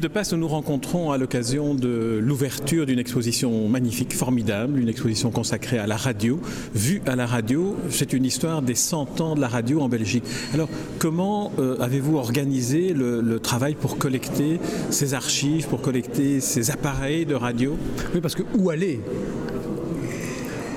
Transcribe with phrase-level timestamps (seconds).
[0.00, 5.78] De nous nous rencontrons à l'occasion de l'ouverture d'une exposition magnifique, formidable, une exposition consacrée
[5.78, 6.40] à la radio.
[6.74, 10.24] Vue à la radio, c'est une histoire des 100 ans de la radio en Belgique.
[10.54, 16.70] Alors, comment euh, avez-vous organisé le, le, travail pour collecter ces archives, pour collecter ces
[16.70, 17.76] appareils de radio?
[18.14, 18.98] Oui, parce que où aller?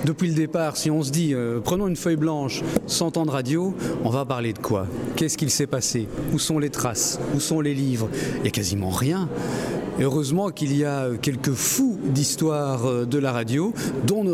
[0.06, 3.32] Depuis le départ, si on se dit euh, prenons une feuille blanche, 100 ans de
[3.32, 3.74] radio,
[4.04, 4.88] on va parler de quoi?
[5.16, 6.08] Qu'est-ce qu'il s'est passé?
[6.32, 7.20] Où sont les traces?
[7.36, 8.08] Où sont les livres?
[8.38, 9.28] Il n'y a quasiment rien.
[9.98, 13.74] Heureusement qu'il y a quelques fous d'histoire euh, de la radio,
[14.06, 14.26] dont,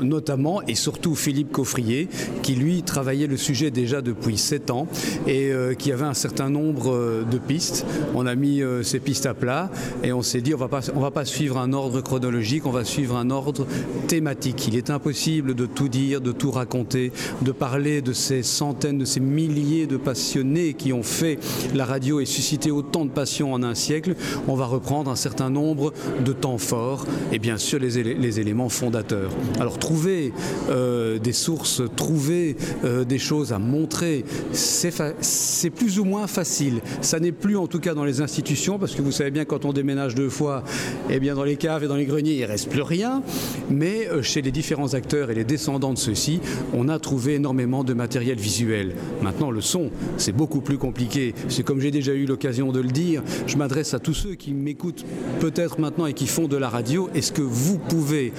[0.00, 2.08] notamment et surtout Philippe Coffrier,
[2.42, 4.86] qui lui travaillait le sujet déjà depuis 7 ans
[5.26, 7.86] et euh, qui avait un certain nombre euh, de pistes.
[8.14, 9.70] On a mis ces pistes à plat
[10.02, 13.16] et on s'est dit on on va pas suivre un ordre chronologique, on va suivre
[13.16, 13.66] un ordre
[14.08, 14.68] thématique.
[14.68, 19.04] Il est impossible de tout dire, de tout raconter, de parler de ces centaines, de
[19.04, 21.38] ces milliers de passionnés qui ont fait
[21.74, 24.14] la radio et suscité autant de passion en un siècle.
[24.48, 25.92] On va reprendre un certain nombre
[26.24, 29.30] de temps forts et bien sûr les éléments fondateurs.
[29.60, 30.32] Alors trouver
[30.70, 36.80] euh, des sources, trouver euh, des choses à montrer, c'est plus ou moins facile.
[37.00, 39.64] Ça n'est plus en tout cas dans les institutions parce que vous savez bien quand
[39.64, 40.64] on déménage deux fois,
[41.10, 43.22] eh bien dans les caves et dans les greniers il ne reste plus rien.
[43.70, 46.40] Mais euh, chez les différents acteurs et les descendants de ceux-ci,
[46.74, 48.94] on a trouvé énormément de matériel visuel.
[49.22, 51.34] Maintenant le son, c'est beaucoup plus compliqué.
[51.48, 54.52] C'est comme j'ai déjà eu l'occasion de le dire, je m'adresse à tous ceux qui
[54.52, 54.95] m'écoutent
[55.40, 58.32] peut-être maintenant et qui font de la radio, est-ce que vous pouvez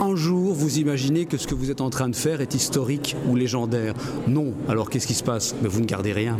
[0.00, 3.16] un jour vous imaginer que ce que vous êtes en train de faire est historique
[3.28, 3.94] ou légendaire?
[4.26, 4.52] Non.
[4.68, 5.54] Alors qu'est-ce qui se passe?
[5.62, 6.38] Mais vous ne gardez rien.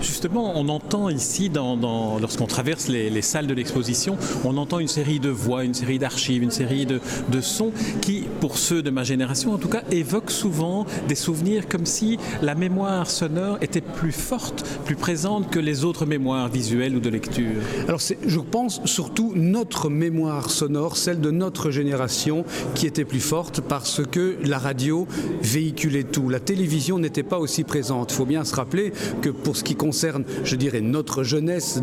[0.00, 4.78] Justement, on entend ici, dans, dans, lorsqu'on traverse les, les, salles de l'exposition, on entend
[4.78, 8.82] une série de voix, une série d'archives, une série de, de, sons qui, pour ceux
[8.82, 13.58] de ma génération en tout cas, évoquent souvent des souvenirs comme si la mémoire sonore
[13.60, 17.60] était plus forte, plus présente que les autres mémoires visuelles ou de lecture.
[17.86, 22.44] Alors je pense surtout notre mémoire sonore, celle de notre génération,
[22.74, 25.06] qui était plus forte parce que la radio
[25.42, 26.28] véhiculait tout.
[26.28, 28.12] La télévision n'était pas aussi présente.
[28.12, 31.80] Il faut bien se rappeler que pour ce qui concerne, je dirais, notre jeunesse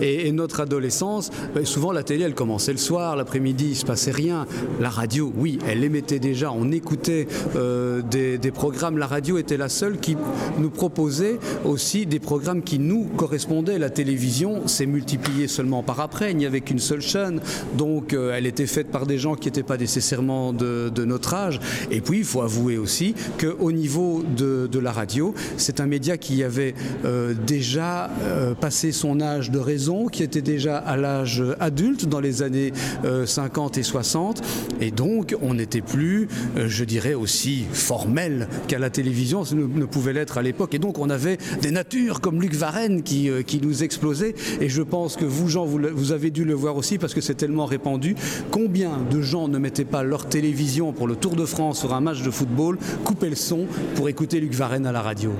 [0.00, 3.84] et notre adolescence, ben souvent la télé, elle commençait le soir, l'après-midi, il ne se
[3.84, 4.46] passait rien.
[4.80, 8.98] La radio, oui, elle émettait déjà, on écoutait euh, des, des programmes.
[8.98, 10.16] La radio était la seule qui
[10.58, 13.78] nous proposait aussi des programmes qui nous correspondaient.
[13.78, 17.40] La télévision s'est multipliée seulement par après, n'y avait qu'une seule chaîne,
[17.76, 21.60] donc euh, elle était faite par des gens qui n'étaient pas nécessairement de, notre âge.
[21.90, 26.44] Et puis, il faut avouer aussi qu'au niveau de, la radio, c'est un média qui
[26.44, 26.74] avait
[27.04, 32.20] euh, déjà euh, passé son âge de raison, qui était déjà à l'âge adulte dans
[32.20, 32.72] les années
[33.04, 34.42] euh, 50 et 60,
[34.80, 40.12] et donc on n'était plus, je dirais, aussi formel qu'à la télévision ne, ne pouvait
[40.12, 40.74] l'être à l'époque.
[40.74, 44.82] Et donc on avait des natures comme Luc Varenne qui, qui nous explosait, et je
[44.82, 47.66] pense que vous, Jean, vous, vous avez dû le voir aussi parce que c'est tellement
[47.66, 48.16] répandu.
[48.50, 52.00] Combien de gens ne mettaient pas leur télévision pour le Tour de France sur un
[52.00, 55.32] match de football, couper le son pour écouter Luc Varenne à la radio?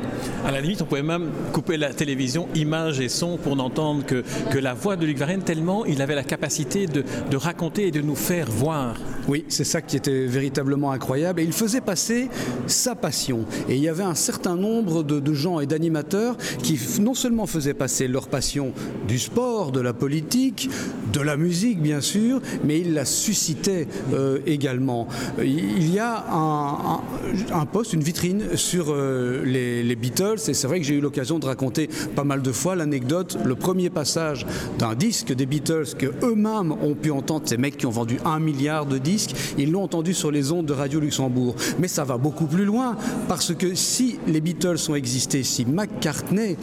[0.47, 4.25] À la limite, on pouvait même couper la télévision, images et sons pour n'entendre que,
[4.51, 7.91] que la voix de Luc Varenne tellement il avait la capacité de, de raconter et
[7.91, 8.97] de nous faire voir.
[9.29, 11.41] Oui, c'est ça qui était véritablement incroyable.
[11.41, 12.29] Et il faisait passer
[12.67, 13.45] sa passion.
[13.69, 17.75] Et il y avait un certain nombre de, gens et d'animateurs qui non seulement faisaient
[17.75, 18.73] passer leur passion
[19.07, 20.71] du sport, de la politique,
[21.13, 25.07] de la musique bien sûr, mais ils la suscitaient euh, également.
[25.39, 26.25] Il y a
[27.53, 30.39] un poste, une vitrine sur euh, les, les Beatles.
[30.49, 33.55] Et c'est vrai que j'ai eu l'occasion de raconter pas mal de fois l'anecdote, le
[33.55, 34.47] premier passage
[34.79, 38.41] d'un disque des Beatles que eux-mêmes ont pu entendre, ces mecs qui ont vendu un
[38.41, 39.18] milliard de disques,
[39.57, 41.55] ils l'ont entendu sur les ondes de Radio Luxembourg.
[41.79, 42.97] Mais ça va beaucoup plus loin
[43.29, 46.57] parce que si les Beatles ont existé, si McCartney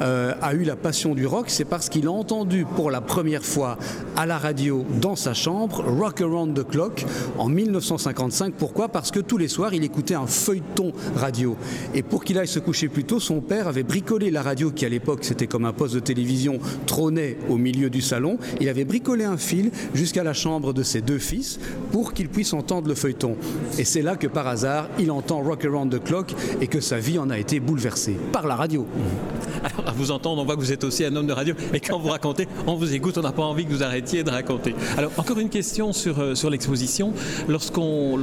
[0.00, 3.44] euh, a eu la passion du rock, c'est parce qu'il a entendu pour la première
[3.44, 3.78] fois
[4.16, 7.04] à la radio dans sa chambre Rock Around the Clock
[7.38, 8.54] en 1955.
[8.54, 8.88] Pourquoi?
[8.88, 11.56] Parce que tous les soirs il écoutait un feuilleton radio
[11.94, 14.84] et pour qu'il aille se coucher plus tôt, son père avait bricolé la radio qui
[14.84, 18.38] à l'époque c'était comme un poste de télévision trônait au milieu du salon.
[18.60, 21.58] Il avait bricolé un fil jusqu'à la chambre de ses deux fils
[21.90, 23.36] pour pour qu'il puisse entendre le feuilleton.
[23.78, 26.98] Et c'est là que par hasard, il entend Rock Around the Clock et que sa
[26.98, 28.84] vie en a été bouleversée par la radio.
[29.62, 31.54] Alors, à vous entendre, on voit que vous êtes aussi un homme de radio.
[31.72, 34.30] Et quand vous racontez, on vous écoute, on n'a pas envie que vous arrêtiez de
[34.30, 34.74] raconter.
[34.98, 37.12] Alors, encore une question sur, euh, sur l'exposition.
[37.46, 38.16] Lorsqu'on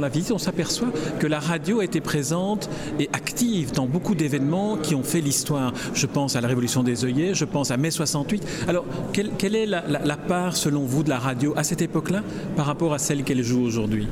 [0.00, 0.88] la visite, on s'aperçoit
[1.20, 2.68] que la radio été présente
[2.98, 5.72] et active dans beaucoup d'événements qui ont fait l'histoire.
[5.94, 8.44] Je pense à la Révolution des œillets, je pense à mai 68.
[8.66, 11.82] Alors, quelle, quelle est la, la, la, part, selon vous, de la radio à cette
[11.82, 12.24] époque-là
[12.56, 14.08] par rapport à celle qu'elle joue aujourd'hui?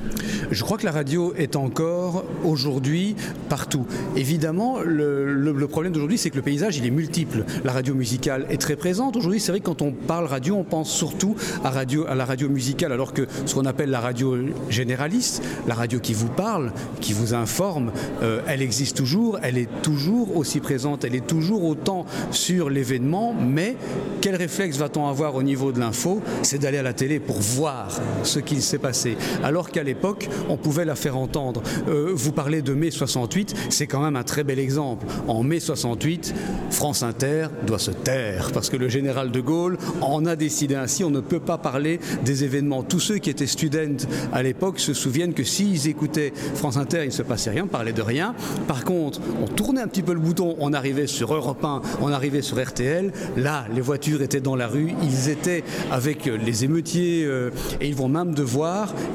[0.51, 3.17] Je crois que la radio est encore aujourd'hui
[3.49, 3.87] partout.
[4.17, 7.45] Évidemment, le, problème d'aujourd'hui, c'est que le paysage, il est multiple.
[7.65, 9.17] La radio musicale est très présente.
[9.17, 11.35] Aujourd'hui, c'est vrai que quand on parle radio, on pense surtout
[11.65, 11.73] à
[12.15, 14.37] la radio musicale, alors que ce qu'on appelle la radio
[14.69, 17.93] généraliste, la radio qui vous parle, qui vous informe,
[18.23, 23.35] euh, elle existe toujours, elle est toujours aussi présente, elle est toujours autant sur l'événement,
[23.35, 23.77] mais
[24.21, 26.23] quel réflexe va-t-on avoir au niveau de l'info?
[26.43, 27.89] C'est d'aller à la télé pour voir
[28.23, 29.17] ce qu'il s'est passé.
[29.43, 31.63] Alors qu'à l'époque, on pouvait la faire entendre.
[31.89, 35.07] Euh, vous parlez de mai 68, c'est quand même un très bel exemple.
[35.29, 36.35] En mai 68,
[36.71, 41.05] France Inter doit se taire parce que le général de Gaulle en a décidé ainsi.
[41.05, 42.83] On ne peut pas parler des événements.
[42.83, 47.07] Tous ceux qui étaient students à l'époque se souviennent que s'ils écoutaient France Inter, il
[47.07, 48.35] ne se passait rien, parlait de rien.
[48.67, 52.09] Par contre, on tournait un petit peu le bouton, on arrivait sur Europe 1, on
[52.09, 53.13] arrivait sur RTL.
[53.37, 57.51] Là, les voitures étaient dans la rue, ils étaient avec les émeutiers euh,
[57.81, 58.54] et ils vont même devoir,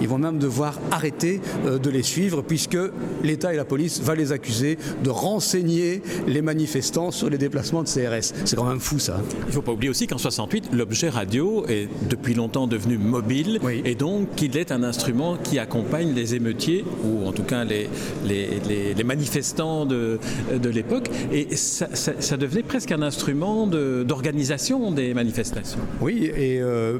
[0.01, 2.77] ils vont même devoir arrêter euh, de les suivre puisque
[3.24, 7.88] l'État et la police va les accuser de renseigner les manifestants sur les déplacements de
[7.88, 8.33] CRS.
[8.45, 9.21] C'est quand même fou ça.
[9.41, 13.59] Il ne faut pas oublier aussi qu'en 68, l'objet radio est depuis longtemps devenu mobile
[13.63, 13.81] oui.
[13.86, 17.89] et donc qu'il est un instrument qui accompagne les émeutiers ou en tout cas les,
[18.25, 20.19] les, les, les manifestants de,
[20.51, 25.80] de l'époque et ça, ça, ça, devenait presque un instrument d'organisation de, des manifestations.
[26.01, 26.97] Oui et euh,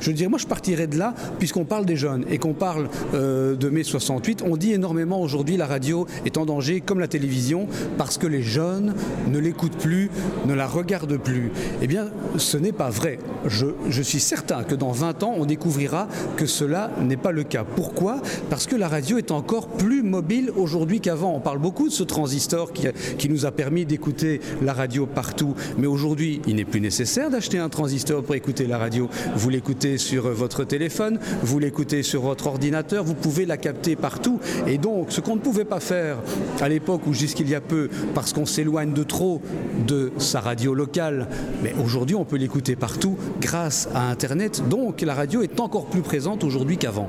[0.00, 3.56] je dirais moi je partirais de là puisqu'on parle des jeunes et qu'on parle euh,
[3.56, 7.66] de mai 68 on dit énormément aujourd'hui la radio est en danger comme la télévision
[7.98, 8.94] parce que les jeunes
[9.28, 10.10] ne l'écoutent plus
[10.46, 11.50] ne la regardent plus.
[11.82, 13.18] Eh bien ce n'est pas vrai.
[13.46, 17.64] Je, suis certain que dans 20 ans on découvrira que cela n'est pas le cas.
[17.64, 18.20] Pourquoi?
[18.48, 21.34] Parce que la radio est encore plus mobile aujourd'hui qu'avant.
[21.34, 25.54] On parle beaucoup de ce transistor qui nous a permis d'écouter la radio partout.
[25.78, 29.08] Mais aujourd'hui il n'est plus nécessaire d'acheter un transistor pour écouter la radio.
[29.36, 31.18] Vous l'écoutez sur votre téléphone
[31.50, 34.38] vous l'écoutez sur votre ordinateur vous pouvez la capter partout.
[34.68, 36.18] Et donc ce qu'on ne pouvait pas faire
[36.60, 39.42] à l'époque ou jusqu'il y a peu parce qu'on s'éloigne de trop
[39.84, 41.26] de sa radio locale
[41.64, 44.62] mais aujourd'hui on peut l'écouter partout grâce à internet.
[44.68, 47.08] Donc la radio est encore plus présente aujourd'hui qu'avant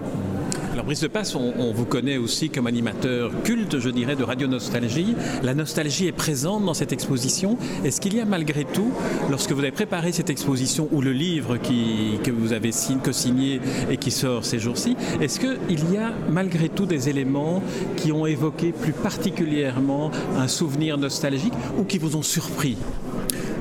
[0.81, 4.47] alors Brice de Passe, on, vous connaît aussi comme animateur culte, je dirais, de Radio
[4.47, 5.15] Nostalgie.
[5.43, 7.55] La nostalgie est présente dans cette exposition.
[7.85, 8.91] Est-ce qu'il y a malgré tout,
[9.29, 12.71] lorsque vous avez préparé cette exposition ou le livre que vous avez
[13.03, 13.61] co-signé
[13.91, 17.61] et qui sort ces jours-ci, est-ce qu'il y a malgré tout des éléments
[17.95, 22.75] qui ont évoqué plus particulièrement un souvenir nostalgique ou qui vous ont surpris?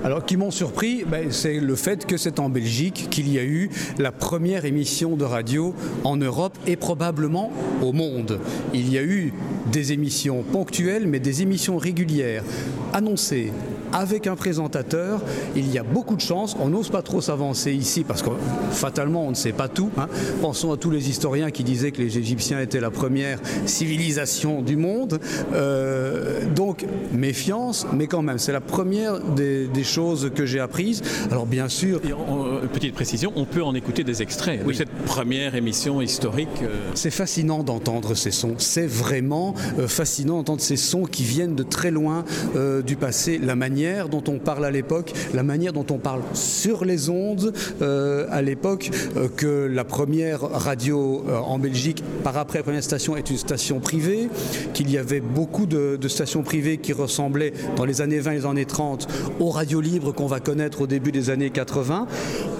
[0.02, 3.44] Alors qui m'ont surpris, ben, c'est le fait que c'est en Belgique qu'il y a
[3.44, 3.68] eu
[3.98, 5.74] la première émission de radio
[6.04, 7.52] en Europe et probablement
[7.82, 8.40] au monde.
[8.72, 9.34] Il y a eu
[9.72, 12.44] des émissions ponctuelles mais des émissions régulières
[12.92, 13.52] annoncées
[13.92, 15.20] avec un présentateur.
[15.56, 16.56] Il y a beaucoup de chance.
[16.60, 18.30] On n'ose pas trop s'avancer ici parce que
[18.70, 19.90] fatalement on ne sait pas tout.
[19.98, 20.08] Hein.
[20.40, 24.76] Pensons à tous les historiens qui disaient que les Égyptiens étaient la première civilisation du
[24.76, 25.20] monde.
[25.54, 31.02] Euh, donc méfiance, mais quand même c'est la première des, des choses que j'ai apprises.
[31.30, 32.00] Alors bien sûr.
[32.04, 34.72] Et on, petite précision, on peut en écouter des extraits oui.
[34.72, 36.48] de cette première émission historique.
[36.62, 36.68] Euh...
[36.94, 38.54] C'est fascinant d'entendre ces sons.
[38.58, 42.24] C'est vraiment euh, fascinant d'entendre ces sons qui viennent de très loin
[42.56, 43.38] euh, du passé.
[43.38, 47.52] La manière dont on parle à l'époque, la manière dont on parle sur les ondes
[47.82, 52.82] euh, à l'époque, euh, que la première radio euh, en Belgique, par après la première
[52.82, 54.28] station, est une station privée,
[54.74, 58.46] qu'il y avait beaucoup de, stations privées qui ressemblaient dans les années 20 et les
[58.46, 59.06] années 30
[59.38, 62.06] aux radios libres qu'on va connaître au début des années 80.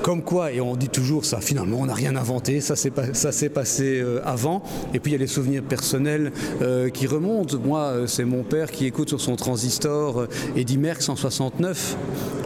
[0.03, 4.01] Comme quoi, et on dit toujours ça, finalement, on n'a rien inventé, ça s'est passé
[4.01, 4.63] euh, avant.
[4.95, 6.33] Et puis il y a les souvenirs personnels
[6.63, 7.59] euh, qui remontent.
[7.59, 11.97] Moi, euh, c'est mon père qui écoute sur son transistor euh, Eddie Merckx en 69.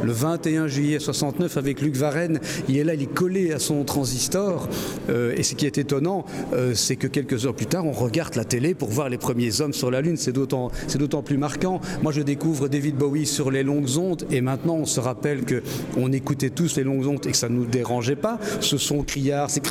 [0.04, 2.38] Le 21 juillet 69 avec Luc Varenne,
[2.68, 4.68] il est là, il est collé à son transistor.
[5.08, 8.34] Euh, et ce qui est étonnant, euh, c'est que quelques heures plus tard, on regarde
[8.34, 10.18] la télé pour voir les premiers hommes sur la Lune.
[10.18, 11.80] C'est d'autant plus marquant.
[12.02, 16.12] Moi, je découvre David Bowie sur les longues ondes et maintenant, on se rappelle qu'on
[16.12, 18.38] écoutait tous les longues ondes et que ça ne nous dérangeait pas.
[18.60, 19.62] Ce son criard, c'est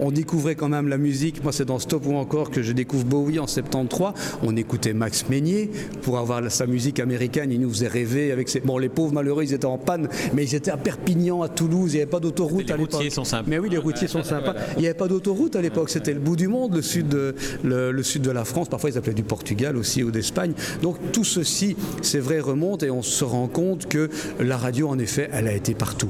[0.00, 1.42] on découvrait quand même la musique.
[1.42, 4.94] Moi, c'est dans Stop ou encore que je découvre Bowie oui, en 73, on écoutait
[4.94, 5.70] Max Meignier
[6.00, 7.52] pour avoir sa musique américaine.
[7.52, 8.60] Il nous faisait rêver avec ses.
[8.60, 11.92] Bon, les pauvres malheureux, ils étaient en panne, mais ils étaient à Perpignan, à Toulouse.
[11.92, 12.92] Il n'y avait pas d'autoroute à l'époque.
[12.92, 13.44] Les routiers sont sympas.
[13.46, 14.54] Mais oui, les routiers sont sympas.
[14.76, 15.90] Il n'y avait pas d'autoroute à l'époque.
[15.90, 18.70] C'était le bout du monde, le sud, de, le, sud de la France.
[18.70, 20.54] Parfois, ils appelaient du Portugal aussi ou d'Espagne.
[20.80, 24.08] Donc tout ceci, c'est vrai, remonte et on se rend compte que
[24.40, 26.08] la radio, en effet, elle a été partout.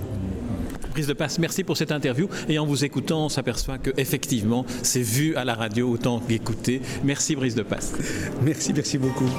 [0.98, 2.28] Prise de passe, merci pour cette interview.
[2.48, 6.82] Et en vous écoutant, on s'aperçoit que effectivement, c'est vu à la radio autant qu'écouté.
[7.04, 7.92] Merci Brise de passe.
[8.42, 9.30] Merci, merci beaucoup.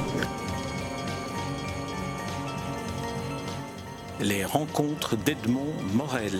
[4.21, 6.31] Les rencontres d'Edmond Morel.